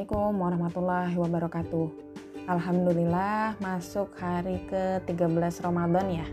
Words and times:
Assalamualaikum 0.00 0.40
warahmatullahi 0.40 1.16
wabarakatuh. 1.20 1.88
Alhamdulillah 2.48 3.60
masuk 3.60 4.08
hari 4.16 4.64
ke-13 4.72 5.60
Ramadan 5.60 6.24
ya. 6.24 6.26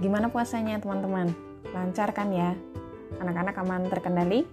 Gimana 0.00 0.32
puasanya 0.32 0.80
teman-teman? 0.80 1.36
Lancar 1.68 2.16
kan 2.16 2.32
ya? 2.32 2.56
Anak-anak 3.20 3.60
aman 3.60 3.92
terkendali? 3.92 4.48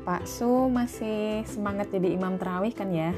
Pak 0.00 0.24
Su 0.24 0.72
masih 0.72 1.44
semangat 1.44 1.92
jadi 1.92 2.08
imam 2.16 2.40
terawih 2.40 2.72
kan 2.72 2.88
ya? 2.88 3.12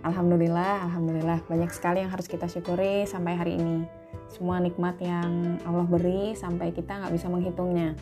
Alhamdulillah, 0.00 0.88
Alhamdulillah 0.88 1.44
banyak 1.44 1.68
sekali 1.76 2.00
yang 2.00 2.08
harus 2.08 2.24
kita 2.24 2.48
syukuri 2.48 3.04
sampai 3.04 3.36
hari 3.36 3.60
ini. 3.60 3.84
Semua 4.32 4.64
nikmat 4.64 4.96
yang 5.04 5.60
Allah 5.68 5.84
beri 5.84 6.32
sampai 6.32 6.72
kita 6.72 7.04
nggak 7.04 7.12
bisa 7.12 7.28
menghitungnya. 7.28 8.00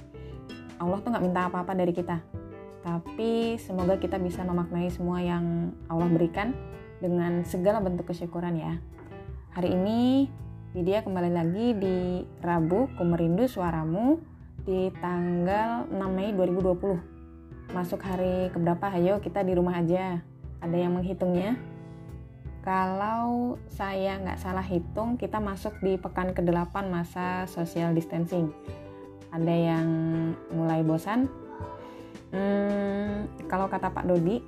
Allah 0.79 1.03
tuh 1.03 1.11
nggak 1.11 1.27
minta 1.27 1.51
apa-apa 1.51 1.75
dari 1.75 1.91
kita 1.91 2.47
tapi 2.83 3.59
semoga 3.59 3.99
kita 3.99 4.19
bisa 4.23 4.47
memaknai 4.47 4.91
semua 4.91 5.19
yang 5.23 5.75
Allah 5.91 6.09
berikan 6.11 6.55
dengan 7.03 7.43
segala 7.47 7.83
bentuk 7.83 8.11
kesyukuran 8.11 8.59
ya. 8.59 8.79
Hari 9.55 9.75
ini 9.75 10.29
Widya 10.77 11.01
kembali 11.01 11.33
lagi 11.33 11.67
di 11.75 11.97
Rabu 12.45 12.93
Kumerindu 13.01 13.49
Suaramu 13.49 14.21
di 14.69 14.93
tanggal 15.01 15.89
6 15.89 15.97
Mei 16.13 16.31
2020. 16.37 17.73
Masuk 17.73 18.05
hari 18.05 18.53
keberapa? 18.53 18.93
Ayo 18.93 19.17
kita 19.19 19.41
di 19.41 19.57
rumah 19.57 19.81
aja. 19.81 20.21
Ada 20.61 20.77
yang 20.77 20.95
menghitungnya? 20.95 21.57
Kalau 22.61 23.57
saya 23.73 24.21
nggak 24.21 24.39
salah 24.45 24.67
hitung, 24.67 25.17
kita 25.17 25.41
masuk 25.41 25.73
di 25.81 25.97
pekan 25.97 26.37
ke-8 26.37 26.85
masa 26.93 27.49
social 27.49 27.97
distancing. 27.97 28.53
Ada 29.33 29.55
yang 29.57 29.89
mulai 30.53 30.85
bosan, 30.85 31.33
Hmm, 32.29 33.27
kalau 33.49 33.67
kata 33.73 33.89
Pak 33.89 34.05
Dodi, 34.05 34.45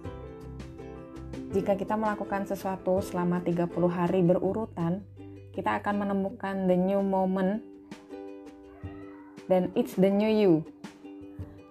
jika 1.51 1.75
kita 1.75 1.99
melakukan 1.99 2.47
sesuatu 2.47 3.03
selama 3.03 3.43
30 3.43 3.67
hari 3.91 4.23
berurutan, 4.23 5.03
kita 5.51 5.83
akan 5.83 6.07
menemukan 6.07 6.71
the 6.71 6.79
new 6.79 7.03
moment 7.03 7.59
dan 9.51 9.75
it's 9.75 9.99
the 9.99 10.07
new 10.07 10.31
you. 10.31 10.63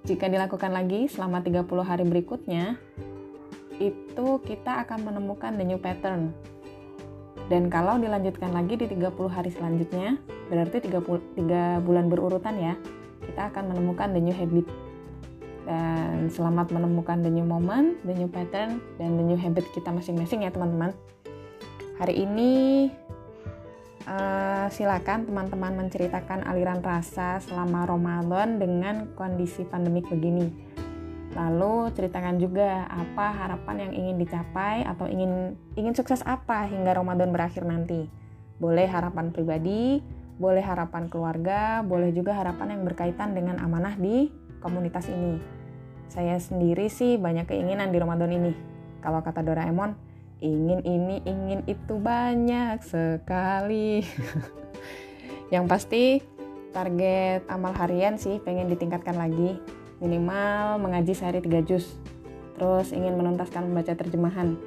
Jika 0.04 0.28
dilakukan 0.28 0.76
lagi 0.76 1.08
selama 1.08 1.40
30 1.40 1.64
hari 1.86 2.04
berikutnya, 2.04 2.76
itu 3.80 4.28
kita 4.44 4.84
akan 4.84 5.08
menemukan 5.08 5.56
the 5.56 5.64
new 5.64 5.80
pattern. 5.80 6.36
Dan 7.48 7.72
kalau 7.72 7.96
dilanjutkan 7.96 8.52
lagi 8.52 8.76
di 8.76 8.86
30 8.90 9.32
hari 9.32 9.50
selanjutnya, 9.54 10.20
berarti 10.52 10.84
30, 10.92 11.40
3 11.40 11.80
bulan 11.88 12.12
berurutan 12.12 12.60
ya, 12.60 12.74
kita 13.24 13.48
akan 13.48 13.72
menemukan 13.72 14.12
the 14.12 14.20
new 14.20 14.36
habit 14.36 14.68
dan 15.70 16.34
selamat 16.34 16.74
menemukan 16.74 17.22
the 17.22 17.30
new 17.30 17.46
moment, 17.46 18.02
the 18.02 18.18
new 18.18 18.26
pattern, 18.26 18.82
dan 18.98 19.22
the 19.22 19.24
new 19.24 19.38
habit 19.38 19.70
kita 19.70 19.94
masing-masing 19.94 20.42
ya 20.42 20.50
teman-teman. 20.50 20.98
Hari 22.02 22.26
ini 22.26 22.52
uh, 24.10 24.66
silakan 24.74 25.30
teman-teman 25.30 25.78
menceritakan 25.78 26.42
aliran 26.50 26.82
rasa 26.82 27.38
selama 27.46 27.86
Ramadan 27.86 28.58
dengan 28.58 29.14
kondisi 29.14 29.62
pandemik 29.62 30.10
begini. 30.10 30.50
Lalu 31.38 31.94
ceritakan 31.94 32.42
juga 32.42 32.90
apa 32.90 33.30
harapan 33.30 33.86
yang 33.86 33.94
ingin 33.94 34.16
dicapai 34.18 34.82
atau 34.90 35.06
ingin 35.06 35.54
ingin 35.78 35.94
sukses 35.94 36.26
apa 36.26 36.66
hingga 36.66 36.98
Ramadan 36.98 37.30
berakhir 37.30 37.62
nanti. 37.62 38.10
Boleh 38.58 38.90
harapan 38.90 39.30
pribadi, 39.30 40.02
boleh 40.42 40.66
harapan 40.66 41.06
keluarga, 41.06 41.86
boleh 41.86 42.10
juga 42.10 42.34
harapan 42.34 42.74
yang 42.74 42.90
berkaitan 42.90 43.38
dengan 43.38 43.62
amanah 43.62 43.94
di 43.94 44.34
komunitas 44.58 45.06
ini. 45.06 45.59
Saya 46.10 46.42
sendiri 46.42 46.90
sih 46.90 47.22
banyak 47.22 47.46
keinginan 47.46 47.94
di 47.94 48.02
Ramadan 48.02 48.34
ini. 48.34 48.54
Kalau 48.98 49.22
kata 49.22 49.46
Doraemon, 49.46 49.94
ingin 50.42 50.82
ini, 50.82 51.22
ingin 51.22 51.62
itu 51.70 52.02
banyak 52.02 52.82
sekali. 52.82 54.02
Yang 55.54 55.66
pasti 55.70 56.04
target 56.74 57.46
amal 57.46 57.78
harian 57.78 58.18
sih 58.18 58.42
pengen 58.42 58.74
ditingkatkan 58.74 59.22
lagi. 59.22 59.62
Minimal 60.02 60.82
mengaji 60.82 61.14
sehari 61.14 61.46
3 61.46 61.62
juz. 61.70 61.86
Terus 62.58 62.90
ingin 62.90 63.14
menuntaskan 63.14 63.70
membaca 63.70 63.94
terjemahan. 63.94 64.58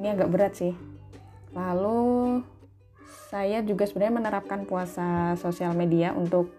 Ini 0.00 0.16
agak 0.16 0.32
berat 0.32 0.56
sih. 0.56 0.72
Lalu 1.52 2.40
saya 3.28 3.60
juga 3.60 3.84
sebenarnya 3.84 4.16
menerapkan 4.16 4.64
puasa 4.64 5.36
sosial 5.36 5.76
media 5.76 6.16
untuk 6.16 6.56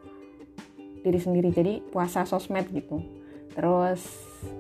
diri 1.01 1.17
sendiri. 1.17 1.49
Jadi 1.49 1.81
puasa 1.89 2.21
sosmed 2.21 2.69
gitu 2.69 3.16
Terus 3.57 4.05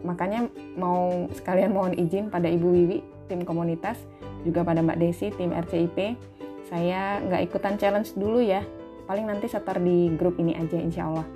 makanya 0.01 0.49
mau 0.73 1.29
sekalian 1.37 1.69
mohon 1.69 1.93
izin 1.93 2.33
pada 2.33 2.49
Ibu 2.49 2.65
Wiwi 2.65 2.99
tim 3.29 3.45
komunitas 3.45 4.01
juga 4.41 4.65
pada 4.65 4.81
Mbak 4.81 4.97
Desi 4.97 5.29
tim 5.37 5.53
RCIP 5.53 6.17
saya 6.67 7.21
nggak 7.23 7.41
ikutan 7.47 7.77
challenge 7.77 8.17
dulu 8.17 8.41
ya. 8.41 8.65
Paling 9.07 9.29
nanti 9.29 9.47
setar 9.47 9.79
di 9.79 10.11
grup 10.19 10.35
ini 10.41 10.51
aja 10.57 10.75
insya 10.75 11.07
Allah. 11.07 11.27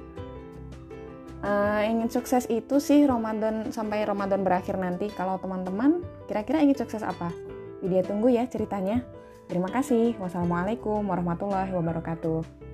Uh, 1.41 1.81
ingin 1.87 2.11
sukses 2.11 2.45
itu 2.51 2.77
sih 2.77 3.07
Ramadan 3.07 3.71
sampai 3.71 4.03
Ramadan 4.03 4.43
berakhir 4.43 4.75
nanti. 4.75 5.07
Kalau 5.13 5.39
teman-teman 5.39 6.03
kira-kira 6.27 6.59
ingin 6.59 6.75
sukses 6.75 7.01
apa? 7.01 7.31
Widya 7.79 8.03
tunggu 8.03 8.27
ya 8.29 8.43
ceritanya. 8.49 9.01
Terima 9.47 9.71
kasih. 9.71 10.19
Wassalamualaikum 10.19 11.01
warahmatullahi 11.07 11.71
wabarakatuh 11.71 12.70